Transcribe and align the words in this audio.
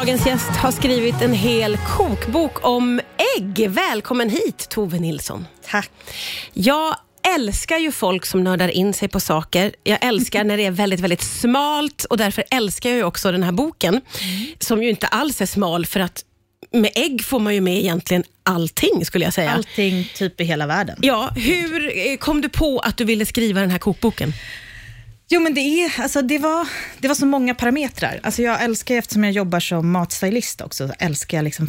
Dagens 0.00 0.26
gäst 0.26 0.50
har 0.50 0.70
skrivit 0.70 1.22
en 1.22 1.32
hel 1.32 1.76
kokbok 1.76 2.66
om 2.66 3.00
ägg. 3.36 3.70
Välkommen 3.70 4.30
hit 4.30 4.68
Tove 4.68 4.98
Nilsson. 4.98 5.46
Tack. 5.66 5.90
Jag 6.52 6.96
älskar 7.36 7.78
ju 7.78 7.92
folk 7.92 8.26
som 8.26 8.44
nördar 8.44 8.68
in 8.68 8.94
sig 8.94 9.08
på 9.08 9.20
saker. 9.20 9.72
Jag 9.84 10.04
älskar 10.04 10.44
när 10.44 10.56
det 10.56 10.66
är 10.66 10.70
väldigt, 10.70 11.00
väldigt 11.00 11.22
smalt 11.22 12.04
och 12.04 12.16
därför 12.16 12.44
älskar 12.50 12.90
jag 12.90 13.08
också 13.08 13.32
den 13.32 13.42
här 13.42 13.52
boken, 13.52 13.94
mm. 13.94 14.46
som 14.58 14.82
ju 14.82 14.90
inte 14.90 15.06
alls 15.06 15.40
är 15.40 15.46
smal 15.46 15.86
för 15.86 16.00
att 16.00 16.24
med 16.72 16.90
ägg 16.94 17.24
får 17.24 17.40
man 17.40 17.54
ju 17.54 17.60
med 17.60 17.78
egentligen 17.78 18.24
allting, 18.42 19.04
skulle 19.04 19.24
jag 19.24 19.34
säga. 19.34 19.50
Allting 19.50 20.10
typ 20.14 20.40
i 20.40 20.44
hela 20.44 20.66
världen. 20.66 20.96
Ja, 21.02 21.30
hur 21.36 22.08
eh, 22.08 22.16
kom 22.16 22.40
du 22.40 22.48
på 22.48 22.78
att 22.78 22.96
du 22.96 23.04
ville 23.04 23.26
skriva 23.26 23.60
den 23.60 23.70
här 23.70 23.78
kokboken? 23.78 24.32
Jo, 25.32 25.40
men 25.40 25.54
det, 25.54 25.60
är, 25.60 26.00
alltså, 26.00 26.22
det, 26.22 26.38
var, 26.38 26.68
det 26.98 27.08
var 27.08 27.14
så 27.14 27.26
många 27.26 27.54
parametrar. 27.54 28.20
Alltså, 28.22 28.42
jag 28.42 28.62
älskar, 28.62 28.94
eftersom 28.94 29.24
jag 29.24 29.32
jobbar 29.32 29.60
som 29.60 29.90
matstylist 29.90 30.60
också, 30.60 30.92
älskar 30.98 31.38
jag 31.38 31.44
liksom 31.44 31.68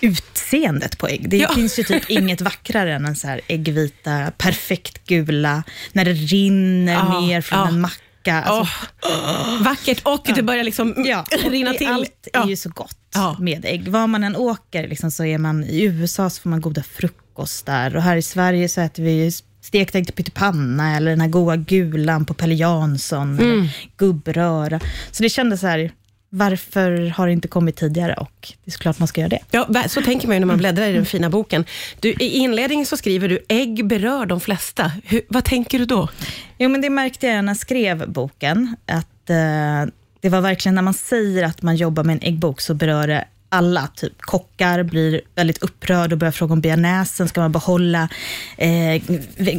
utseendet 0.00 0.98
på 0.98 1.08
ägg. 1.08 1.28
Det 1.28 1.36
ja. 1.36 1.54
finns 1.54 1.78
ju 1.78 1.84
typ 1.84 2.10
inget 2.10 2.40
vackrare 2.40 2.94
än 2.94 3.04
en 3.04 3.16
så 3.16 3.26
här 3.26 3.40
äggvita, 3.48 4.32
perfekt 4.38 5.06
gula, 5.06 5.62
när 5.92 6.04
det 6.04 6.12
rinner 6.12 6.92
ja, 6.92 7.20
ner 7.20 7.40
från 7.40 7.58
ja. 7.58 7.68
en 7.68 7.80
macka. 7.80 8.42
Alltså, 8.42 8.86
oh, 9.02 9.62
vackert 9.62 10.00
och 10.02 10.26
det 10.34 10.42
börjar 10.42 10.64
liksom 10.64 10.94
ja, 10.96 11.24
rinna 11.50 11.72
till. 11.72 11.88
Allt 11.88 12.28
är 12.32 12.46
ju 12.46 12.56
så 12.56 12.68
gott 12.68 12.98
med 13.38 13.64
ägg. 13.64 13.88
Var 13.88 14.06
man 14.06 14.24
än 14.24 14.36
åker 14.36 14.88
liksom, 14.88 15.10
så 15.10 15.24
är 15.24 15.38
man 15.38 15.64
i 15.64 15.82
USA 15.82 16.30
så 16.30 16.42
får 16.42 16.50
man 16.50 16.60
goda 16.60 16.82
frukostar 16.82 17.96
och 17.96 18.02
här 18.02 18.16
i 18.16 18.22
Sverige 18.22 18.68
så 18.68 18.80
äter 18.80 19.02
vi 19.02 19.32
stekt 19.68 19.94
ägg 19.94 20.06
till 20.06 20.14
pyttipanna 20.14 20.96
eller 20.96 21.10
den 21.10 21.20
här 21.20 21.28
goda 21.28 21.56
gulan 21.56 22.24
på 22.24 22.34
Pelle 22.34 22.54
Jansson, 22.54 23.38
mm. 23.38 23.52
eller 23.52 23.70
gubbröra. 23.96 24.80
Så 25.10 25.22
det 25.22 25.28
kändes 25.28 25.60
så 25.60 25.66
här, 25.66 25.92
varför 26.30 27.08
har 27.08 27.26
det 27.26 27.32
inte 27.32 27.48
kommit 27.48 27.76
tidigare? 27.76 28.14
Och 28.14 28.52
det 28.64 28.70
är 28.70 28.72
såklart 28.72 28.98
man 28.98 29.08
ska 29.08 29.20
göra 29.20 29.28
det. 29.28 29.40
Ja, 29.50 29.84
så 29.88 30.02
tänker 30.02 30.26
man 30.28 30.36
ju 30.36 30.40
när 30.40 30.46
man 30.46 30.58
bläddrar 30.58 30.88
i 30.88 30.92
den 30.92 31.06
fina 31.06 31.30
boken. 31.30 31.64
Du, 32.00 32.08
I 32.08 32.28
inledningen 32.28 32.86
så 32.86 32.96
skriver 32.96 33.28
du, 33.28 33.38
ägg 33.48 33.86
berör 33.86 34.26
de 34.26 34.40
flesta. 34.40 34.92
Hur, 35.04 35.20
vad 35.28 35.44
tänker 35.44 35.78
du 35.78 35.84
då? 35.84 36.08
Jo, 36.58 36.68
men 36.68 36.80
det 36.80 36.90
märkte 36.90 37.26
jag 37.26 37.44
när 37.44 37.50
jag 37.50 37.58
skrev 37.58 38.10
boken, 38.10 38.76
att 38.86 39.30
eh, 39.30 39.92
det 40.20 40.28
var 40.28 40.40
verkligen 40.40 40.74
när 40.74 40.82
man 40.82 40.94
säger 40.94 41.44
att 41.44 41.62
man 41.62 41.76
jobbar 41.76 42.04
med 42.04 42.14
en 42.14 42.22
äggbok, 42.22 42.60
så 42.60 42.74
berör 42.74 43.06
det 43.06 43.24
alla, 43.48 43.86
typ 43.86 44.22
kockar, 44.22 44.82
blir 44.82 45.20
väldigt 45.34 45.58
upprörda 45.58 46.14
och 46.14 46.18
börjar 46.18 46.32
fråga 46.32 46.52
om 46.52 46.60
bearnaisen. 46.60 47.28
Ska 47.28 47.40
man 47.40 47.52
behålla 47.52 48.08
eh, 48.56 49.02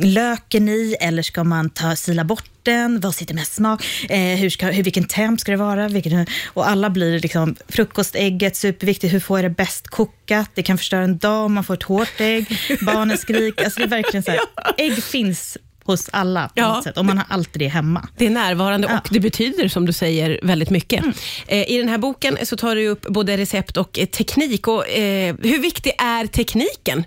löken 0.03 0.69
i 0.69 0.95
eller 1.01 1.21
ska 1.21 1.43
man 1.43 1.69
ta, 1.69 1.95
sila 1.95 2.23
bort 2.23 2.49
den? 2.63 2.99
Vad 2.99 3.15
sitter 3.15 3.35
mest 3.35 3.53
smak? 3.53 3.85
Eh, 4.09 4.19
hur 4.19 4.49
ska, 4.49 4.65
hur, 4.67 4.83
vilken 4.83 5.03
temp 5.03 5.39
ska 5.39 5.51
det 5.51 5.57
vara? 5.57 5.87
Vilken, 5.87 6.25
och 6.45 6.69
alla 6.69 6.89
blir 6.89 7.19
liksom, 7.19 7.55
frukostägget, 7.67 8.55
superviktigt. 8.55 9.13
Hur 9.13 9.19
får 9.19 9.39
jag 9.39 9.51
det 9.51 9.55
bäst 9.55 9.87
kokat? 9.87 10.49
Det 10.53 10.63
kan 10.63 10.77
förstöra 10.77 11.03
en 11.03 11.17
dag 11.17 11.45
om 11.45 11.53
man 11.53 11.63
får 11.63 11.73
ett 11.73 11.83
hårt 11.83 12.19
ägg. 12.19 12.47
Barnen 12.81 13.17
skriker. 13.17 13.63
Alltså 13.63 13.79
det 13.79 13.85
är 13.85 13.89
verkligen 13.89 14.23
så 14.23 14.31
här, 14.31 14.39
ägg 14.77 15.03
finns 15.03 15.57
hos 15.91 16.09
alla 16.13 16.47
på 16.47 16.53
ja, 16.55 16.73
något 16.73 16.83
sätt. 16.83 16.97
Och 16.97 17.05
man 17.05 17.17
har 17.17 17.25
alltid 17.29 17.61
det 17.61 17.67
hemma. 17.67 18.07
Det 18.17 18.25
är 18.25 18.29
närvarande 18.29 18.87
ja. 18.87 18.99
och 18.99 19.07
det 19.11 19.19
betyder, 19.19 19.67
som 19.67 19.85
du 19.85 19.93
säger, 19.93 20.39
väldigt 20.43 20.69
mycket. 20.69 21.03
Mm. 21.03 21.13
Eh, 21.47 21.71
I 21.71 21.77
den 21.77 21.89
här 21.89 21.97
boken 21.97 22.37
så 22.43 22.57
tar 22.57 22.75
du 22.75 22.87
upp 22.87 23.01
både 23.01 23.37
recept 23.37 23.77
och 23.77 23.99
eh, 23.99 24.05
teknik. 24.05 24.67
Och, 24.67 24.89
eh, 24.89 25.35
hur 25.43 25.61
viktig 25.61 25.91
är 25.97 26.27
tekniken? 26.27 27.03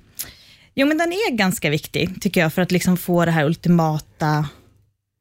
Jo, 0.75 0.87
men 0.87 0.99
den 0.99 1.13
är 1.13 1.31
ganska 1.31 1.71
viktig, 1.71 2.23
tycker 2.23 2.41
jag, 2.41 2.53
för 2.53 2.63
att 2.63 2.73
liksom 2.73 2.97
få 2.97 3.25
det 3.25 3.31
här 3.31 3.45
ultimata 3.45 4.49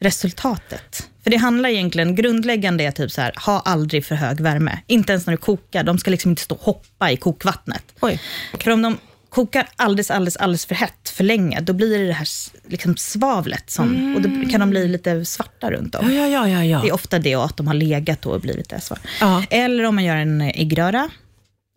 resultatet. 0.03 1.08
För 1.23 1.31
det 1.31 1.38
handlar 1.38 1.70
egentligen, 1.70 2.16
grundläggande 2.16 2.84
är 2.84 2.92
typ 2.92 3.12
så 3.12 3.22
här, 3.22 3.34
ha 3.46 3.59
aldrig 3.59 4.06
för 4.06 4.16
hög 4.16 4.42
värme. 4.42 4.80
Inte 4.88 5.14
ens 5.14 5.25
när 5.25 5.31
du 5.31 5.38
kokar, 5.38 5.84
de 5.84 5.98
ska 5.98 6.12
liksom 6.12 6.31
inte 6.31 6.42
stå 6.42 6.56
och 6.56 6.62
hoppa 6.62 7.12
i 7.12 7.18
kokvattnet. 7.18 7.84
Oj. 8.00 8.22
För 8.59 8.72
om 8.72 8.81
de 8.81 8.98
kokar 9.32 9.70
alldeles, 9.76 10.12
alldeles, 10.12 10.38
alldeles 10.38 10.66
för 10.66 10.76
hett 10.76 11.10
för 11.10 11.24
länge, 11.24 11.62
då 11.62 11.74
blir 11.74 12.00
det 12.00 12.08
det 12.08 12.14
här 12.14 12.28
liksom 12.68 12.97
svavlet 12.97 13.69
som, 13.69 13.96
mm. 13.96 14.16
och 14.16 14.22
då 14.22 14.50
kan 14.50 14.59
de 14.59 14.69
bli 14.69 14.88
lite 14.88 15.25
svarta 15.25 15.72
runt 15.72 15.96
om. 15.96 16.14
Ja, 16.14 16.28
ja, 16.28 16.50
ja, 16.50 16.64
ja. 16.64 16.81
Det 16.81 16.88
är 16.88 16.94
ofta 16.94 17.19
det 17.19 17.36
och 17.36 17.46
att 17.46 17.58
de 17.58 17.68
har 17.68 17.74
legat 17.74 18.25
och 18.25 18.41
blivit 18.41 18.58
lite 18.58 18.81
svart. 18.81 19.02
Ja. 19.22 19.44
Eller 19.50 19.84
om 19.84 19.96
man 19.96 20.03
gör 20.03 20.16
en 20.16 20.41
äggröra, 20.41 21.09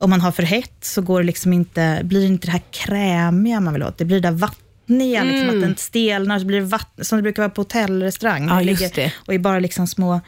om 0.00 0.10
man 0.10 0.20
har 0.20 0.32
för 0.32 0.42
hett 0.42 0.78
så 0.80 1.02
går 1.02 1.20
det 1.20 1.26
liksom 1.26 1.52
inte, 1.52 2.00
blir 2.04 2.20
det 2.20 2.26
inte 2.26 2.46
det 2.46 2.52
här 2.52 2.62
krämiga 2.70 3.60
man 3.60 3.72
vill 3.72 3.82
ha. 3.82 3.92
Det 3.96 4.04
blir 4.04 4.20
det 4.20 4.28
där 4.28 4.36
vattniga, 4.36 5.20
mm. 5.20 5.34
liksom, 5.34 5.56
att 5.56 5.62
den 5.62 5.76
stelnar, 5.76 6.38
så 6.38 6.44
blir 6.44 6.60
det 6.60 6.66
vatten, 6.66 7.04
som 7.04 7.18
det 7.18 7.22
brukar 7.22 7.42
vara 7.42 7.50
på 7.50 7.60
hotellrestaurang. 7.60 8.48
Ja, 8.48 8.62
just 8.62 8.94
det. 8.94 9.12
Och 9.26 9.34
är 9.34 9.38
bara 9.38 9.58
liksom 9.58 9.86
små 9.86 10.20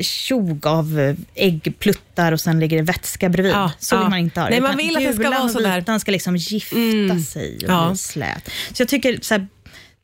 tjog 0.00 0.66
av 0.66 1.00
eh, 1.00 1.14
äggpluttar 1.34 2.32
och 2.32 2.40
sen 2.40 2.60
ligger 2.60 2.76
det 2.76 2.82
vätska 2.82 3.28
bredvid. 3.28 3.52
Ja, 3.52 3.72
så 3.78 3.98
vill 3.98 4.08
man 4.08 4.18
inte 4.18 4.40
ha 4.40 4.46
det. 4.46 4.50
Nej, 4.50 4.60
man 4.60 4.76
vill 4.76 4.96
att 4.96 5.02
det 5.02 5.12
ska 5.12 5.30
vara 5.30 5.48
sådär. 5.48 5.80
Den 5.80 6.00
ska 6.00 6.12
liksom 6.12 6.36
gifta 6.36 6.76
mm. 6.76 7.20
sig 7.20 7.56
och 7.56 7.70
ja. 7.70 7.96
slät. 7.96 8.50
Så 8.72 8.82
jag 8.82 8.88
tycker 8.88 9.18
så 9.22 9.34
här, 9.34 9.46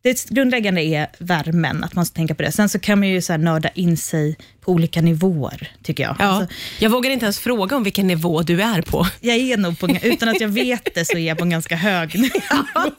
det 0.07 0.29
grundläggande 0.29 0.83
är 0.83 1.07
värmen, 1.19 1.85
att 1.85 1.95
man 1.95 2.07
ska 2.07 2.17
tänka 2.17 2.35
på 2.35 2.43
det. 2.43 2.53
Sen 2.53 2.69
så 2.69 2.79
kan 2.79 2.99
man 2.99 3.09
ju 3.09 3.23
så 3.23 3.33
här 3.33 3.39
nörda 3.39 3.69
in 3.69 3.97
sig 3.97 4.37
på 4.61 4.73
olika 4.73 5.01
nivåer, 5.03 5.71
tycker 5.83 6.03
jag. 6.03 6.17
Ja, 6.19 6.25
alltså, 6.25 6.55
jag 6.79 6.91
vågar 6.91 7.11
inte 7.11 7.25
ens 7.25 7.39
fråga 7.39 7.77
om 7.77 7.83
vilken 7.83 8.07
nivå 8.07 8.43
du 8.43 8.63
är 8.63 8.83
på. 8.83 9.07
Jag 9.21 9.37
är 9.37 9.57
nog 9.57 9.79
på, 9.79 9.89
utan 10.03 10.29
att 10.29 10.41
jag 10.41 10.49
vet 10.49 10.95
det, 10.95 11.05
så 11.05 11.19
är 11.19 11.29
jag 11.29 11.39
på 11.39 11.45
en 11.45 11.51
ganska 11.51 11.77
hög 11.77 12.19
nivå. 12.19 12.31
Ja, 12.75 12.91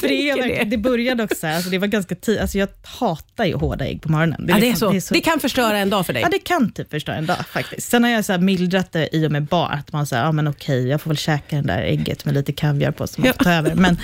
det, 0.00 0.30
är, 0.30 0.64
det. 0.64 0.76
började 0.76 1.22
också, 1.22 1.46
alltså 1.46 1.70
det 1.70 1.78
var 1.78 1.86
ganska 1.86 2.14
tid, 2.14 2.38
alltså 2.38 2.58
jag 2.58 2.68
hatar 2.84 3.44
ju 3.44 3.54
hårda 3.54 3.84
ägg 3.84 4.02
på 4.02 4.10
morgonen. 4.10 4.46
Det, 4.46 4.52
ja, 4.52 4.58
det, 4.58 4.66
är 4.66 4.70
liksom- 4.70 4.88
så. 4.88 4.92
det, 4.92 4.98
är 4.98 5.00
så. 5.00 5.14
det 5.14 5.20
kan 5.20 5.40
förstöra 5.40 5.78
en 5.78 5.90
dag 5.90 6.06
för 6.06 6.12
dig? 6.12 6.22
Ja, 6.22 6.28
det 6.28 6.38
kan 6.38 6.72
typ 6.72 6.90
förstöra 6.90 7.16
en 7.16 7.26
dag 7.26 7.46
faktiskt. 7.46 7.88
Sen 7.90 8.04
har 8.04 8.10
jag 8.10 8.24
så 8.24 8.32
här 8.32 8.38
mildrat 8.38 8.92
det 8.92 9.16
i 9.16 9.26
och 9.26 9.32
med 9.32 9.42
barn, 9.42 9.78
att 9.78 9.92
man 9.92 10.06
säger, 10.06 10.22
ja 10.22 10.32
men 10.32 10.48
okej, 10.48 10.88
jag 10.88 11.00
får 11.00 11.10
väl 11.10 11.16
käka 11.16 11.56
det 11.56 11.62
där 11.62 11.82
ägget 11.82 12.24
med 12.24 12.34
lite 12.34 12.52
kaviar 12.52 12.90
på, 12.90 13.06
som 13.06 13.24
man 13.24 13.32
får 13.32 13.44
ta 13.44 13.52
över. 13.52 13.74
Men 13.74 13.98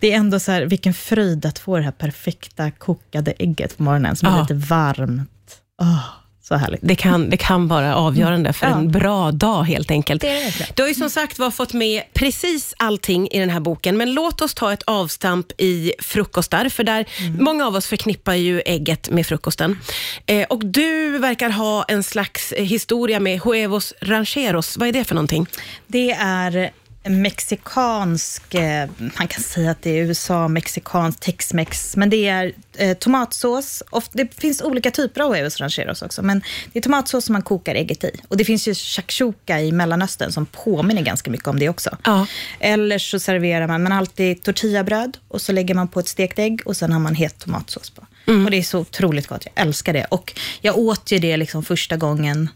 det 0.00 0.12
är 0.12 0.16
ändå 0.16 0.40
så 0.40 0.52
här, 0.52 0.62
vilken 0.62 0.94
fröjd 0.94 1.46
att 1.46 1.58
få 1.58 1.76
det 1.76 1.82
här 1.82 1.90
perfekta 2.04 2.70
kokade 2.70 3.34
ägget 3.38 3.76
på 3.76 3.82
morgonen, 3.82 4.16
som 4.16 4.28
är 4.28 4.40
lite 4.40 4.54
varmt. 4.54 5.60
Oh. 5.82 6.24
Så 6.48 6.54
härligt. 6.54 6.80
Det 6.82 6.96
kan, 6.96 7.30
det 7.30 7.36
kan 7.36 7.68
vara 7.68 7.94
avgörande 7.94 8.52
för 8.52 8.66
ja. 8.66 8.72
en 8.72 8.90
bra 8.90 9.32
dag 9.32 9.62
helt 9.62 9.90
enkelt. 9.90 10.22
Det 10.22 10.28
är 10.28 10.58
det. 10.58 10.76
Du 10.76 10.82
har 10.82 10.88
ju 10.88 10.94
som 10.94 11.10
sagt 11.10 11.38
var 11.38 11.50
fått 11.50 11.72
med 11.72 12.02
precis 12.12 12.74
allting 12.76 13.28
i 13.28 13.40
den 13.40 13.50
här 13.50 13.60
boken, 13.60 13.96
men 13.96 14.14
låt 14.14 14.40
oss 14.40 14.54
ta 14.54 14.72
ett 14.72 14.82
avstamp 14.82 15.46
i 15.58 15.92
frukostar, 15.98 16.68
för 16.68 16.84
där 16.84 17.06
mm. 17.18 17.44
många 17.44 17.66
av 17.66 17.74
oss 17.74 17.86
förknippar 17.86 18.34
ju 18.34 18.60
ägget 18.60 19.10
med 19.10 19.26
frukosten. 19.26 19.78
Eh, 20.26 20.46
och 20.48 20.66
du 20.66 21.18
verkar 21.18 21.50
ha 21.50 21.84
en 21.88 22.02
slags 22.02 22.52
historia 22.56 23.20
med 23.20 23.40
huevos 23.40 23.94
rancheros. 24.00 24.76
Vad 24.76 24.88
är 24.88 24.92
det 24.92 25.04
för 25.04 25.14
någonting? 25.14 25.46
Det 25.86 26.10
är 26.10 26.70
mexikansk, 27.04 28.54
eh, 28.54 28.88
man 28.98 29.28
kan 29.28 29.42
säga 29.42 29.70
att 29.70 29.82
det 29.82 29.90
är 29.90 30.04
USA, 30.04 30.48
mexikansk, 30.48 31.20
tex-mex, 31.20 31.96
men 31.96 32.10
det 32.10 32.28
är 32.28 32.52
eh, 32.76 32.96
tomatsås. 32.96 33.82
Det 34.12 34.34
finns 34.34 34.62
olika 34.62 34.90
typer 34.90 35.20
av 35.20 35.32
huevos 35.32 35.60
rancheros 35.60 36.02
också, 36.02 36.22
men 36.22 36.42
det 36.72 36.78
är 36.78 36.82
tomatsås 36.82 37.24
som 37.24 37.32
man 37.32 37.42
kokar 37.42 37.74
ägget 37.74 38.04
i. 38.04 38.20
Och 38.28 38.36
det 38.36 38.44
finns 38.44 38.68
ju 38.68 38.74
shakshuka 38.74 39.60
i 39.60 39.72
Mellanöstern 39.72 40.32
som 40.32 40.46
påminner 40.46 41.02
ganska 41.02 41.30
mycket 41.30 41.48
om 41.48 41.58
det 41.58 41.68
också. 41.68 41.96
Ja. 42.04 42.26
Eller 42.60 42.98
så 42.98 43.18
serverar 43.18 43.66
man, 43.66 43.82
man 43.82 43.92
alltid 43.92 44.42
tortillabröd 44.42 45.18
och 45.28 45.40
så 45.40 45.52
lägger 45.52 45.74
man 45.74 45.88
på 45.88 46.00
ett 46.00 46.08
stekt 46.08 46.38
ägg 46.38 46.60
och 46.64 46.76
sen 46.76 46.92
har 46.92 47.00
man 47.00 47.14
het 47.14 47.38
tomatsås 47.38 47.90
på. 47.90 48.06
Mm. 48.26 48.44
Och 48.44 48.50
det 48.50 48.56
är 48.56 48.62
så 48.62 48.78
otroligt 48.78 49.26
gott, 49.26 49.46
jag 49.54 49.66
älskar 49.66 49.92
det. 49.92 50.04
Och 50.04 50.40
jag 50.60 50.78
åt 50.78 51.12
ju 51.12 51.18
det 51.18 51.36
liksom 51.36 51.64
första 51.64 51.96
gången 51.96 52.48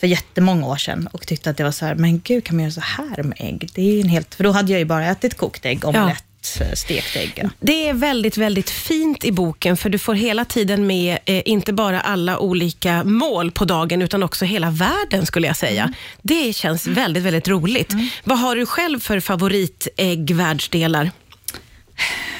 för 0.00 0.06
jättemånga 0.06 0.66
år 0.66 0.76
sedan 0.76 1.08
och 1.12 1.26
tyckte 1.26 1.50
att 1.50 1.56
det 1.56 1.64
var 1.64 1.70
så 1.70 1.86
här, 1.86 1.94
men 1.94 2.20
gud, 2.20 2.44
kan 2.44 2.56
man 2.56 2.62
göra 2.64 2.72
så 2.72 2.80
här 2.80 3.22
med 3.22 3.36
ägg? 3.40 3.68
Det 3.74 3.82
är 3.82 4.00
en 4.00 4.08
helt, 4.08 4.34
för 4.34 4.44
då 4.44 4.50
hade 4.50 4.72
jag 4.72 4.78
ju 4.78 4.84
bara 4.84 5.06
ätit 5.06 5.34
kokt 5.34 5.66
ägg, 5.66 5.84
omelett, 5.84 6.24
ja. 6.60 6.76
stekt 6.76 7.16
ägg. 7.16 7.48
Det 7.60 7.88
är 7.88 7.94
väldigt, 7.94 8.36
väldigt 8.36 8.70
fint 8.70 9.24
i 9.24 9.32
boken, 9.32 9.76
för 9.76 9.90
du 9.90 9.98
får 9.98 10.14
hela 10.14 10.44
tiden 10.44 10.86
med, 10.86 11.18
eh, 11.24 11.42
inte 11.44 11.72
bara 11.72 12.00
alla 12.00 12.38
olika 12.38 13.04
mål 13.04 13.50
på 13.50 13.64
dagen, 13.64 14.02
utan 14.02 14.22
också 14.22 14.44
hela 14.44 14.70
världen, 14.70 15.26
skulle 15.26 15.46
jag 15.46 15.56
säga. 15.56 15.82
Mm. 15.82 15.94
Det 16.22 16.52
känns 16.52 16.86
väldigt, 16.86 17.22
väldigt 17.22 17.48
roligt. 17.48 17.92
Mm. 17.92 18.08
Vad 18.24 18.38
har 18.38 18.56
du 18.56 18.66
själv 18.66 19.00
för 19.00 19.20
favoritäggvärldsdelar? 19.20 21.10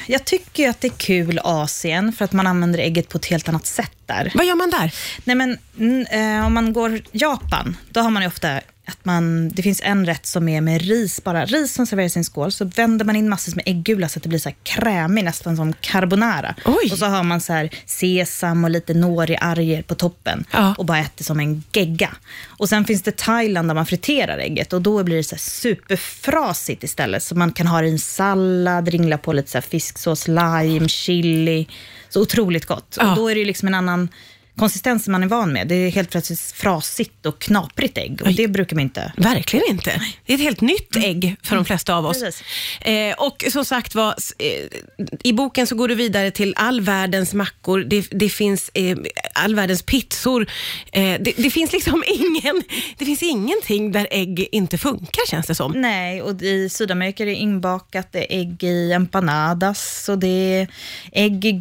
Jag 0.07 0.25
tycker 0.25 0.69
att 0.71 0.81
det 0.81 0.89
är 0.89 0.97
kul 0.97 1.41
Asien, 1.45 2.13
för 2.13 2.25
att 2.25 2.33
man 2.33 2.47
använder 2.47 2.79
ägget 2.79 3.09
på 3.09 3.19
ett 3.19 3.27
helt 3.27 3.49
annat 3.49 3.67
sätt 3.67 3.97
där. 4.07 4.33
Vad 4.35 4.47
gör 4.47 4.55
man 4.55 4.71
där? 4.71 4.95
Nej, 5.25 5.37
men, 5.37 6.07
eh, 6.07 6.47
om 6.47 6.55
man 6.55 6.73
går 6.73 7.01
Japan, 7.13 7.77
då 7.91 8.01
har 8.01 8.11
man 8.11 8.23
ju 8.23 8.29
ofta 8.29 8.61
att 8.87 9.05
man, 9.05 9.49
det 9.49 9.63
finns 9.63 9.81
en 9.85 10.07
rätt 10.07 10.27
som 10.27 10.49
är 10.49 10.61
med 10.61 10.83
ris 10.83 11.25
bara. 11.25 11.45
Ris 11.45 11.75
som 11.75 11.87
serveras 11.87 12.17
i 12.17 12.19
en 12.19 12.25
skål, 12.25 12.53
så 12.53 12.65
vänder 12.65 13.05
man 13.05 13.17
in 13.17 13.29
massor 13.29 13.57
med 13.57 13.63
äggula 13.67 14.09
så 14.09 14.19
att 14.19 14.23
det 14.23 14.29
blir 14.29 14.39
så 14.39 14.49
här 14.49 14.57
krämig, 14.63 15.25
nästan 15.25 15.57
som 15.57 15.73
carbonara. 15.73 16.55
Oj. 16.65 16.93
Och 16.93 16.99
så 16.99 17.07
har 17.07 17.23
man 17.23 17.41
så 17.41 17.53
här 17.53 17.71
sesam 17.87 18.65
och 18.65 18.71
lite 18.71 18.95
nori-arger 18.95 19.83
på 19.83 19.95
toppen 19.95 20.45
ja. 20.51 20.75
och 20.79 20.85
bara 20.85 20.99
äter 20.99 21.25
som 21.25 21.41
en 21.41 21.65
gegga. 21.73 22.11
Och 22.47 22.69
sen 22.69 22.85
finns 22.85 23.03
det 23.03 23.17
Thailand 23.17 23.69
där 23.69 23.75
man 23.75 23.87
friterar 23.87 24.39
ägget 24.39 24.73
och 24.73 24.83
då 24.83 25.03
blir 25.03 25.17
det 25.17 25.25
så 25.25 25.37
superfrasigt 25.39 26.85
istället. 26.85 27.23
Så 27.23 27.35
man 27.35 27.53
kan 27.53 27.67
ha 27.67 27.81
det 27.81 27.89
i 27.89 27.91
en 27.91 27.99
sallad, 27.99 28.89
ringla 28.89 29.19
på 29.19 29.33
lite 29.33 29.51
så 29.51 29.61
fisksås, 29.61 30.29
lime, 30.29 30.89
chili. 30.89 31.67
Så 32.09 32.23
otroligt 32.23 32.67
gott. 32.67 32.97
Ja. 33.01 33.11
Och 33.11 33.17
då 33.17 33.31
är 33.31 33.35
det 33.35 33.45
liksom 33.45 33.69
en 33.69 33.75
annan 33.75 34.09
konsistensen 34.59 35.13
man 35.13 35.23
är 35.23 35.27
van 35.27 35.53
med. 35.53 35.69
Det 35.69 35.75
är 35.75 35.91
helt 35.91 36.11
plötsligt 36.11 36.41
frasigt 36.41 37.27
och 37.27 37.39
knaprigt 37.39 37.99
ägg 37.99 38.23
och 38.23 38.33
det 38.33 38.49
brukar 38.49 38.77
man 38.77 38.83
inte. 38.83 39.13
Verkligen 39.17 39.67
inte. 39.71 40.03
Det 40.27 40.33
är 40.33 40.35
ett 40.35 40.43
helt 40.43 40.61
nytt 40.61 40.97
ägg 40.97 41.37
för 41.43 41.57
de 41.57 41.65
flesta 41.65 41.95
av 41.95 42.07
oss. 42.07 42.23
Eh, 42.81 43.15
och 43.19 43.45
som 43.51 43.65
sagt 43.65 43.95
var, 43.95 44.15
eh, 44.39 44.49
i 45.25 45.33
boken 45.33 45.67
så 45.67 45.75
går 45.75 45.89
du 45.89 45.95
vidare 45.95 46.31
till 46.31 46.55
all 46.57 46.81
världens 46.81 47.35
mackor, 47.35 47.81
det, 47.81 48.07
det 48.11 48.29
finns 48.29 48.71
eh, 48.75 48.99
all 49.35 49.55
världens 49.55 49.83
pizzor. 49.83 50.47
Eh, 50.93 51.03
det, 51.21 51.33
det 51.37 51.51
finns 51.51 51.73
liksom 51.73 52.05
ingen, 52.15 52.63
det 52.99 53.05
finns 53.05 53.23
ingenting 53.23 53.93
där 53.93 54.09
ägg 54.11 54.49
inte 54.53 54.79
funkar 54.79 55.27
känns 55.31 55.47
det 55.47 55.55
som. 55.55 55.73
Nej, 55.73 56.23
och 56.23 56.43
i 56.43 56.69
Sydamerika 56.69 57.23
är 57.23 57.27
det 57.27 57.35
inbakat, 57.35 58.13
det 58.13 58.35
är 58.35 58.41
ägg 58.41 58.65
i 58.65 58.93
empanadas 58.93 60.09
och 60.09 60.19
det 60.19 60.29
är 60.29 60.69
ägg 61.13 61.45
i 61.45 61.53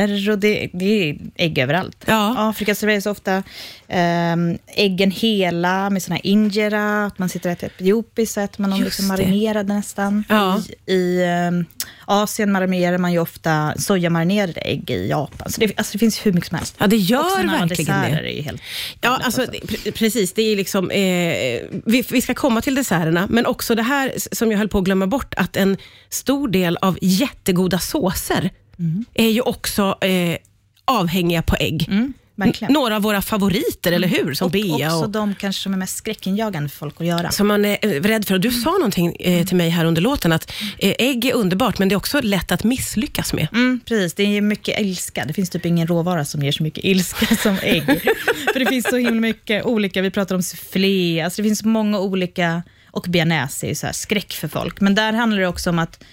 grytor 0.00 0.30
och 0.32 0.38
det, 0.38 0.70
det 0.72 1.10
är 1.10 1.16
ägg 1.36 1.58
överallt. 1.58 2.04
Ja. 2.06 2.34
Afrika 2.38 2.74
serveras 2.74 3.06
ofta 3.06 3.42
ehm, 3.88 4.58
äggen 4.66 5.10
hela 5.10 5.90
med 5.90 6.02
såna 6.02 6.14
här 6.14 6.26
injera, 6.26 7.04
att 7.06 7.18
man 7.18 7.28
sitter 7.28 7.48
och 7.48 7.52
äter 7.52 7.70
etiopiskt, 7.78 8.34
så 8.34 8.40
äter 8.40 8.60
man 8.62 8.70
dem 8.70 8.78
Just 8.78 8.88
liksom 8.88 9.06
marinerade 9.06 9.74
nästan. 9.74 10.24
Ja. 10.28 10.62
I, 10.86 10.92
i 10.92 11.24
ehm, 11.24 11.64
Asien 12.06 12.52
marinerar 12.52 12.98
man 12.98 13.12
ju 13.12 13.18
ofta 13.18 13.74
sojamarinerade 13.78 14.60
ägg 14.60 14.90
i 14.90 15.08
Japan. 15.08 15.52
Så 15.52 15.60
det, 15.60 15.72
alltså 15.76 15.92
det 15.92 15.98
finns 15.98 16.26
hur 16.26 16.32
mycket 16.32 16.48
som 16.48 16.58
helst. 16.58 16.74
Ja, 16.78 16.86
det 16.86 16.96
och 16.96 17.02
gör 17.02 17.48
här 17.48 17.58
verkligen 17.66 18.00
det. 18.00 18.06
är 18.06 18.22
ju 18.36 18.42
helt 18.42 18.62
Ja, 19.00 19.20
alltså, 19.24 19.40
det- 19.40 19.58
pre- 19.58 19.92
precis. 19.92 20.32
Det 20.32 20.42
är 20.42 20.56
liksom, 20.56 20.90
eh, 20.90 21.00
vi, 21.86 22.04
vi 22.10 22.20
ska 22.22 22.34
komma 22.34 22.60
till 22.60 22.74
desserterna, 22.74 23.26
men 23.30 23.46
också 23.46 23.74
det 23.74 23.82
här 23.82 24.12
som 24.32 24.50
jag 24.50 24.58
höll 24.58 24.68
på 24.68 24.78
att 24.78 24.84
glömma 24.84 25.06
bort, 25.06 25.34
att 25.36 25.56
en 25.56 25.76
stor 26.10 26.48
del 26.48 26.76
av 26.76 26.98
jättegoda 27.02 27.78
såser 27.78 28.50
är 29.14 29.28
ju 29.28 29.40
också 29.40 29.98
eh, 30.00 30.36
avhängiga 30.84 31.42
på 31.42 31.56
ägg. 31.56 31.88
Mm. 31.88 32.12
Mm. 32.42 32.72
Några 32.72 32.96
av 32.96 33.02
våra 33.02 33.22
favoriter, 33.22 33.92
eller 33.92 34.08
hur? 34.08 34.34
Som 34.34 34.44
och 34.44 34.50
bea 34.50 34.86
också 34.86 35.04
och... 35.04 35.10
de 35.10 35.34
kanske 35.34 35.62
som 35.62 35.72
är 35.72 35.76
mest 35.76 35.96
skräckinjagande 35.96 36.68
för 36.68 36.78
folk 36.78 37.00
att 37.00 37.06
göra. 37.06 37.30
Som 37.30 37.46
man 37.46 37.64
är 37.64 37.78
eh, 37.82 37.88
rädd 38.02 38.26
för. 38.26 38.34
Och 38.34 38.40
du 38.40 38.50
sa 38.50 38.70
någonting 38.70 39.16
eh, 39.20 39.46
till 39.46 39.56
mig 39.56 39.68
här 39.68 39.84
under 39.84 40.02
låten, 40.02 40.32
att 40.32 40.52
eh, 40.78 40.94
ägg 40.98 41.24
är 41.24 41.34
underbart, 41.34 41.78
men 41.78 41.88
det 41.88 41.92
är 41.92 41.96
också 41.96 42.20
lätt 42.20 42.52
att 42.52 42.64
misslyckas 42.64 43.32
med. 43.32 43.48
Mm, 43.52 43.80
precis, 43.84 44.14
det 44.14 44.22
är 44.22 44.40
mycket 44.40 44.80
ilska. 44.80 45.24
Det 45.24 45.32
finns 45.32 45.50
typ 45.50 45.66
ingen 45.66 45.86
råvara 45.86 46.24
som 46.24 46.42
ger 46.42 46.52
så 46.52 46.62
mycket 46.62 46.84
ilska 46.84 47.36
som 47.42 47.58
ägg. 47.62 47.86
För 48.52 48.58
det 48.58 48.66
finns 48.66 48.88
så 48.88 48.96
himla 48.96 49.20
mycket 49.20 49.64
olika, 49.64 50.02
vi 50.02 50.10
pratar 50.10 50.34
om 50.34 50.42
soufflé, 50.42 51.20
alltså 51.20 51.42
det 51.42 51.48
finns 51.48 51.64
många 51.64 51.98
olika, 51.98 52.62
och 52.90 53.06
bearnaise 53.08 53.66
är 53.66 53.68
ju 53.68 53.74
så 53.74 53.86
här 53.86 53.92
skräck 53.92 54.32
för 54.32 54.48
folk. 54.48 54.80
Men 54.80 54.94
där 54.94 55.12
handlar 55.12 55.38
det 55.38 55.48
också 55.48 55.70
om 55.70 55.78
att 55.78 56.04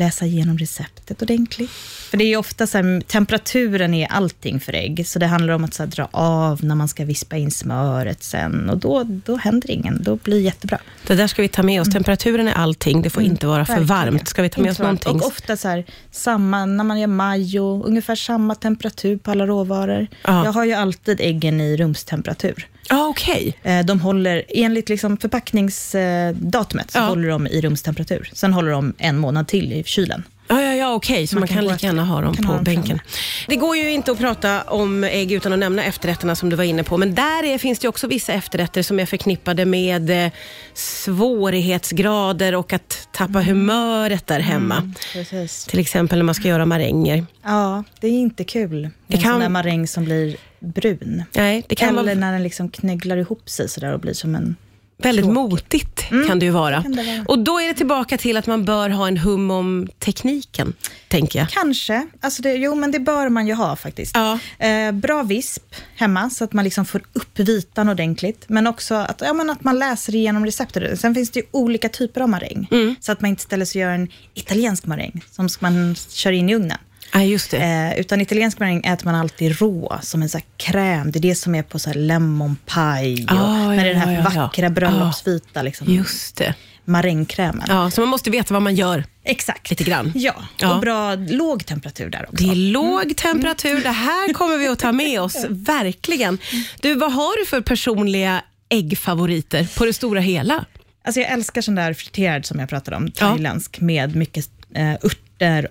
läsa 0.00 0.26
igenom 0.26 0.58
receptet 0.58 1.22
ordentligt. 1.22 1.70
För 2.10 2.16
det 2.16 2.24
är 2.24 2.36
ofta 2.36 2.66
så 2.66 2.78
här, 2.78 3.00
temperaturen 3.00 3.94
är 3.94 4.06
allting 4.06 4.60
för 4.60 4.72
ägg, 4.74 5.06
så 5.06 5.18
det 5.18 5.26
handlar 5.26 5.54
om 5.54 5.64
att 5.64 5.74
så 5.74 5.82
här, 5.82 5.90
dra 5.90 6.08
av 6.10 6.64
när 6.64 6.74
man 6.74 6.88
ska 6.88 7.04
vispa 7.04 7.36
in 7.36 7.50
smöret 7.50 8.22
sen 8.22 8.70
och 8.70 8.78
då, 8.78 9.04
då 9.04 9.36
händer 9.36 9.70
ingen, 9.70 10.02
då 10.02 10.16
blir 10.16 10.34
det 10.34 10.40
jättebra. 10.40 10.78
Det 11.06 11.14
där 11.14 11.26
ska 11.26 11.42
vi 11.42 11.48
ta 11.48 11.62
med 11.62 11.80
oss. 11.80 11.90
Temperaturen 11.90 12.48
är 12.48 12.52
allting, 12.54 13.02
det 13.02 13.10
får 13.10 13.22
inte 13.22 13.46
vara 13.46 13.64
för 13.64 13.72
Mm. 13.72 13.86
Verkligen. 13.86 14.14
varmt. 14.14 14.28
Ska 14.28 14.42
vi 14.42 14.48
ta 14.48 14.60
med 14.60 14.70
oss 14.70 14.74
Inte 14.74 14.82
någonting? 14.82 15.16
Och 15.16 15.26
ofta 15.26 15.56
så 15.56 15.68
här, 15.68 15.84
samma, 16.10 16.66
när 16.66 16.84
man 16.84 17.00
gör 17.00 17.06
majo, 17.06 17.82
ungefär 17.84 18.14
samma 18.14 18.54
temperatur 18.54 19.16
på 19.16 19.30
alla 19.30 19.46
råvaror. 19.46 20.06
Ja. 20.24 20.44
Jag 20.44 20.52
har 20.52 20.64
ju 20.64 20.72
alltid 20.72 21.20
äggen 21.20 21.60
i 21.60 21.76
rumstemperatur. 21.76 22.66
Ja, 22.90 23.06
okej. 23.08 23.58
Eh, 23.62 23.84
De 23.84 24.00
håller, 24.00 24.42
enligt 24.48 24.88
liksom 24.88 25.16
förpackningsdatumet, 25.16 26.90
så 26.90 26.98
Ja. 26.98 27.02
håller 27.02 27.28
de 27.28 27.46
i 27.46 27.60
rumstemperatur. 27.60 28.30
Sen 28.32 28.52
håller 28.52 28.70
de 28.70 28.94
en 28.98 29.18
månad 29.18 29.48
till 29.48 29.72
i 29.72 29.82
kylen. 29.84 30.24
Ja, 30.52 30.62
ja, 30.62 30.74
ja 30.74 30.94
okej, 30.94 31.26
så 31.26 31.34
man, 31.36 31.40
Man 31.40 31.48
kan, 31.48 31.56
kan 31.56 31.64
lika 31.66 31.86
gärna 31.86 32.04
ha 32.04 32.20
dem 32.20 32.36
på 32.36 32.42
ha 32.42 32.54
dem 32.54 32.64
bänken. 32.64 33.00
Det 33.46 33.56
går 33.56 33.76
ju 33.76 33.90
inte 33.90 34.12
att 34.12 34.18
prata 34.18 34.62
om 34.62 35.04
ägg 35.04 35.32
utan 35.32 35.52
att 35.52 35.58
nämna 35.58 35.84
efterrätterna 35.84 36.34
som 36.34 36.50
du 36.50 36.56
var 36.56 36.64
inne 36.64 36.84
på, 36.84 36.96
men 36.98 37.14
där 37.14 37.44
är, 37.44 37.58
finns 37.58 37.78
det 37.78 37.88
också 37.88 38.06
vissa 38.06 38.32
efterrätter 38.32 38.82
som 38.82 39.00
är 39.00 39.06
förknippade 39.06 39.64
med 39.64 40.26
eh, 40.26 40.32
svårighetsgrader 40.74 42.54
och 42.54 42.72
att 42.72 43.08
tappa 43.12 43.40
humöret 43.42 44.26
där 44.26 44.40
hemma. 44.40 44.92
Precis. 45.12 45.64
Till 45.64 45.78
exempel 45.80 46.18
när 46.18 46.24
man 46.24 46.34
ska 46.34 46.48
göra 46.48 46.66
maränger. 46.66 47.26
Ja, 47.42 47.84
det 48.00 48.06
är 48.06 48.10
inte 48.10 48.44
kul. 48.44 48.82
Det 48.82 48.90
Det 49.06 49.14
en 49.16 49.22
kan- 49.22 49.32
sån 49.32 49.40
där 49.40 49.48
maräng 49.48 49.86
som 49.88 50.04
blir 50.04 50.36
brun. 50.60 51.22
Nej, 51.34 51.64
det 51.68 51.74
kan 51.74 51.88
Eller 51.88 52.02
vara 52.02 52.14
när 52.14 52.32
den 52.32 52.42
liksom 52.42 52.68
knögglar 52.70 53.16
ihop 53.16 53.48
sig 53.50 53.68
sådär 53.68 53.92
och 53.92 54.00
blir 54.00 54.12
som 54.14 54.34
en... 54.34 54.56
väldigt 55.02 55.24
tråkigt. 55.24 55.50
motigt. 55.50 56.08
kan 56.28 56.38
det 56.38 56.44
ju 56.44 56.50
vara. 56.50 56.80
det 56.80 57.02
vara. 57.02 57.24
Och 57.28 57.38
då 57.38 57.60
är 57.60 57.68
det 57.68 57.74
tillbaka 57.74 58.18
till 58.18 58.36
att 58.36 58.46
man 58.46 58.64
bör 58.64 58.90
ha 58.90 59.08
en 59.08 59.16
hum 59.16 59.50
om 59.50 59.88
tekniken, 59.98 60.72
tänker 61.08 61.38
jag. 61.38 61.48
Kanske. 61.48 62.06
Alltså 62.20 62.42
det, 62.42 62.54
jo, 62.54 62.74
men 62.74 62.90
det 62.90 62.98
bör 62.98 63.28
man 63.28 63.46
ju 63.46 63.54
ha 63.54 63.76
faktiskt. 63.76 64.16
Ja. 64.16 64.38
Eh, 64.66 64.92
bra 64.92 65.22
visp 65.22 65.74
hemma, 65.96 66.30
så 66.30 66.44
att 66.44 66.52
man 66.52 66.64
liksom 66.64 66.84
får 66.84 67.02
upp 67.12 67.38
vitan 67.38 67.88
ordentligt. 67.88 68.44
Men 68.48 68.66
också 68.66 68.94
att, 68.94 69.20
ja, 69.20 69.32
men 69.32 69.50
att 69.50 69.64
man 69.64 69.78
läser 69.78 70.14
igenom 70.14 70.44
receptet. 70.44 71.00
Sen 71.00 71.14
finns 71.14 71.30
det 71.30 71.40
ju 71.40 71.46
olika 71.50 71.88
typer 71.88 72.20
av 72.20 72.28
maräng. 72.28 72.68
Mm. 72.70 72.94
Så 73.00 73.12
att 73.12 73.20
man 73.20 73.30
inte 73.30 73.42
ställer 73.42 73.64
sig 73.64 73.84
och 73.84 73.90
gör 73.90 73.94
en 73.94 74.08
italiensk 74.34 74.86
maräng, 74.86 75.24
som 75.30 75.48
man 75.60 75.94
kör 75.94 76.32
in 76.32 76.50
i 76.50 76.54
ugnen. 76.54 76.78
Ja, 77.12 77.22
just 77.22 77.50
det. 77.50 77.56
Eh, 77.58 78.00
utan 78.00 78.20
italiensk 78.20 78.58
maräng 78.58 78.80
äter 78.84 79.04
man 79.04 79.14
alltid 79.14 79.58
rå, 79.58 79.98
som 80.02 80.22
en 80.22 80.28
så 80.28 80.38
kräm. 80.56 81.10
Det 81.12 81.18
är 81.18 81.20
det 81.20 81.34
som 81.34 81.54
är 81.54 81.62
på 81.62 81.78
så 81.78 81.90
här 81.90 81.96
lemon 81.96 82.56
pie. 82.66 83.24
Och 83.24 83.30
Ah, 83.38 83.68
med 83.68 83.78
ja, 83.78 83.84
den 83.84 83.96
här 83.96 84.12
ja, 84.12 84.20
ja, 84.24 84.30
ja. 84.34 84.40
vackra 84.42 84.70
bröllopsvita 84.70 85.62
liksom, 85.62 85.86
Just 85.94 86.36
det. 86.36 86.54
marängkrämen. 86.84 87.64
Ja, 87.68 87.90
så 87.90 88.00
man 88.00 88.08
måste 88.08 88.30
veta 88.30 88.54
vad 88.54 88.62
man 88.62 88.74
gör. 88.74 89.04
Exakt. 89.24 89.70
Lite 89.70 89.84
grann. 89.84 90.12
Ja, 90.14 90.34
Ja. 90.60 90.74
och 90.74 90.80
bra 90.80 91.14
låg 91.14 91.66
temperatur 91.66 92.10
där 92.10 92.22
också. 92.32 92.44
Det 92.44 92.50
är 92.50 92.54
låg 92.56 93.16
temperatur. 93.16 93.82
Det 93.82 93.88
här 93.90 94.32
kommer 94.32 94.56
vi 94.58 94.68
att 94.68 94.78
ta 94.78 94.92
med 94.92 95.20
oss, 95.20 95.36
verkligen. 95.48 96.38
Du, 96.80 96.94
vad 96.94 97.12
har 97.12 97.40
du 97.40 97.46
för 97.46 97.60
personliga 97.60 98.42
äggfavoriter 98.68 99.68
på 99.78 99.84
det 99.84 99.92
stora 99.92 100.20
hela? 100.20 100.64
Alltså 101.04 101.20
jag 101.20 101.30
älskar 101.30 101.62
sån 101.62 101.74
där 101.74 101.94
friterad 101.94 102.46
som 102.46 102.58
jag 102.58 102.68
pratade 102.68 102.96
om, 102.96 103.06
Ja. 103.06 103.28
thailändsk, 103.28 103.80
med 103.80 104.16
mycket 104.16 104.48
eh, 104.74 104.90
örter 104.92 105.18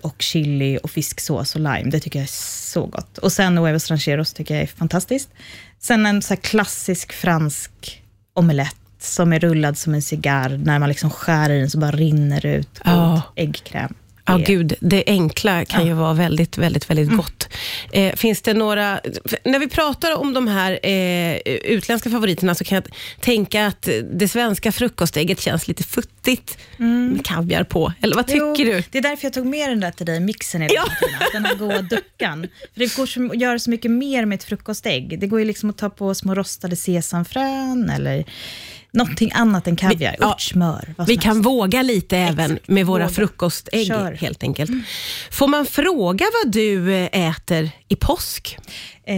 och 0.02 0.22
chili 0.22 0.78
och 0.82 0.90
fisksås 0.90 1.54
och 1.54 1.60
lime. 1.60 1.90
Det 1.90 2.00
tycker 2.00 2.18
jag 2.18 2.24
är 2.24 2.30
så 2.72 2.86
gott. 2.86 3.18
Och 3.18 3.32
sen 3.32 3.58
huevos 3.58 3.90
rancheros 3.90 4.32
tycker 4.32 4.54
jag 4.54 4.62
är 4.62 4.66
fantastiskt. 4.66 5.28
Sen 5.78 6.06
en 6.06 6.22
så 6.22 6.36
klassisk 6.36 7.12
fransk 7.12 8.02
omelett 8.34 8.76
som 8.98 9.32
är 9.32 9.40
rullad 9.40 9.78
som 9.78 9.94
en 9.94 10.02
cigarr. 10.02 10.60
När 10.64 10.78
man 10.78 10.88
liksom 10.88 11.10
skär 11.10 11.50
i 11.50 11.58
den 11.58 11.70
så 11.70 11.78
bara 11.78 11.90
rinner 11.90 12.40
det 12.40 12.54
ut 12.54 12.80
Ja. 12.84 13.22
äggkräm. 13.36 13.94
Ja, 14.30 14.44
gud, 14.46 14.74
det 14.80 15.04
enkla 15.06 15.64
kan 15.64 15.86
ju 15.86 15.92
vara 15.92 16.12
väldigt, 16.12 16.58
väldigt, 16.58 16.90
väldigt 16.90 17.16
gott. 17.16 17.48
Eh, 17.92 18.14
finns 18.16 18.42
det 18.42 18.54
några... 18.54 19.00
När 19.44 19.58
vi 19.58 19.68
pratar 19.68 20.16
om 20.16 20.34
de 20.34 20.48
här 20.48 20.78
eh, 20.82 21.36
utländska 21.46 22.10
favoriterna 22.10 22.54
så 22.54 22.64
kan 22.64 22.76
jag 22.76 22.84
tänka 23.20 23.66
att 23.66 23.88
det 24.12 24.28
svenska 24.28 24.72
frukostägget 24.72 25.40
känns 25.40 25.68
lite 25.68 25.84
futtigt 25.84 26.58
med 26.76 27.24
kaviar 27.24 27.64
på. 27.64 27.92
Eller 28.02 28.16
vad 28.16 28.26
tycker 28.26 28.40
Jo, 28.40 28.54
du? 28.54 28.82
Det 28.90 28.98
är 28.98 29.02
därför 29.02 29.24
jag 29.26 29.32
tog 29.32 29.46
med 29.46 29.70
den 29.70 29.80
där 29.80 29.90
till 29.90 30.06
dig, 30.06 30.20
mixen 30.20 30.62
Ja. 30.62 30.84
Den 31.32 31.44
här 31.44 31.54
goda 31.54 31.82
duckan. 31.82 32.46
För 32.72 32.80
det 32.80 32.96
går 32.96 33.32
att 33.32 33.40
göra 33.40 33.58
så 33.58 33.70
mycket 33.70 33.90
mer 33.90 34.24
med 34.24 34.36
ett 34.36 34.44
frukostägg. 34.44 35.20
Det 35.20 35.26
går 35.26 35.38
ju 35.40 35.46
liksom 35.46 35.70
att 35.70 35.78
ta 35.78 35.90
på 35.90 36.14
små 36.14 36.34
rostade 36.34 36.76
sesamfrön 36.76 37.90
eller 37.90 38.24
någonting 38.92 39.32
annat 39.34 39.66
än 39.66 39.76
kaviar. 39.76 40.10
Vi- 40.10 40.16
ja, 40.20 40.30
Örtsmör, 40.32 40.94
vad 40.98 41.06
Vi 41.06 41.16
kan 41.16 41.36
helst. 41.36 41.46
våga 41.46 41.82
lite 41.82 42.16
även 42.18 42.58
med 42.66 42.86
våra 42.86 43.02
Våga. 43.04 43.14
frukostägg 43.14 43.86
Kör. 43.86 44.12
helt 44.12 44.42
enkelt. 44.42 44.70
Får 45.30 45.48
man 45.48 45.66
fråga 45.66 46.26
vad 46.44 46.52
du 46.52 46.92
eh, 46.94 47.28
äter 47.28 47.70
i 47.88 47.96
påsk? 47.96 48.58
Eh, 49.04 49.16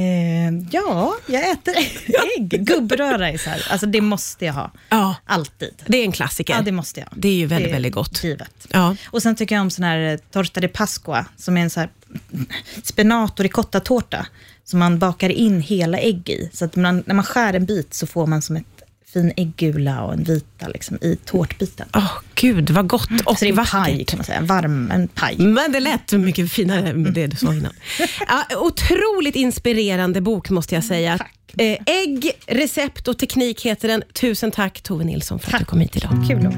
ja, 0.70 1.14
jag 1.26 1.50
äter 1.50 1.74
ägg. 2.38 2.66
Gubbröra 2.66 3.28
är 3.30 3.38
så 3.38 3.50
här. 3.50 3.66
Alltså 3.70 3.86
det 3.86 4.00
måste 4.00 4.44
jag 4.44 4.52
ha. 4.52 4.70
Ja, 4.88 5.14
Alltid. 5.26 5.82
det 5.86 5.98
är 5.98 6.04
en 6.04 6.12
klassiker. 6.12 6.54
Ja, 6.54 6.62
det 6.62 6.72
måste 6.72 7.00
jag. 7.00 7.08
Det 7.16 7.28
är 7.28 7.34
ju 7.34 7.46
väldigt, 7.46 7.68
är 7.68 7.72
väldigt 7.72 7.92
gott. 7.94 8.24
Givet. 8.24 8.66
Ja. 8.70 8.96
Och 9.06 9.22
sen 9.22 9.36
tycker 9.36 9.54
jag 9.54 9.62
om 9.62 9.70
sån 9.70 9.84
här 9.84 10.12
eh, 10.12 10.18
torta 10.30 10.60
de 10.60 10.68
pascua, 10.68 11.26
som 11.36 11.56
är 11.56 11.60
en 11.60 11.70
så 11.70 11.80
här 11.80 11.88
spenat 12.82 13.38
och 13.38 13.42
ricottatårta, 13.42 14.26
som 14.64 14.78
man 14.78 14.98
bakar 14.98 15.28
in 15.28 15.60
hela 15.60 15.98
ägg 15.98 16.28
i. 16.28 16.50
Så 16.52 16.64
att 16.64 16.76
man, 16.76 17.02
när 17.06 17.14
man 17.14 17.24
skär 17.24 17.54
en 17.54 17.66
bit 17.66 17.94
så 17.94 18.06
får 18.06 18.26
man 18.26 18.42
som 18.42 18.56
ett 18.56 18.71
fin 19.12 19.32
äggula 19.36 20.02
och 20.02 20.12
en 20.12 20.24
vita 20.24 20.68
liksom, 20.68 20.98
i 21.00 21.16
tårtbiten. 21.24 21.88
Åh, 21.94 22.12
gud 22.34 22.70
vad 22.70 22.86
gott 22.86 23.10
och 23.24 23.38
så 23.38 23.44
det 23.44 23.48
är 23.48 23.50
en 23.50 23.56
vackert. 23.56 23.72
paj 23.72 24.04
kan 24.04 24.18
man 24.18 24.24
säga, 24.24 24.38
en 24.38 24.46
varm 24.46 24.90
en 24.90 25.08
paj. 25.08 25.38
Men 25.38 25.72
det 25.72 25.80
lät 25.80 26.12
mycket 26.12 26.52
finare 26.52 26.94
med 26.94 27.12
det 27.12 27.26
du 27.26 27.36
sa 27.36 27.54
innan. 27.54 27.72
Ja, 28.28 28.44
otroligt 28.56 29.36
inspirerande 29.36 30.20
bok 30.20 30.50
måste 30.50 30.74
jag 30.74 30.84
säga. 30.84 31.18
Tack. 31.18 31.38
Eh, 31.58 31.78
ägg, 31.86 32.32
recept 32.46 33.08
och 33.08 33.18
teknik 33.18 33.66
heter 33.66 33.88
den. 33.88 34.02
Tusen 34.12 34.50
tack 34.50 34.80
Tove 34.80 35.04
Nilsson 35.04 35.38
för 35.38 35.54
att 35.54 35.58
du 35.58 35.64
kom 35.64 35.80
hit 35.80 35.96
idag. 35.96 36.24
Kul. 36.28 36.56